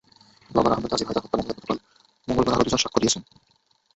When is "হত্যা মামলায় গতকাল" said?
1.23-1.77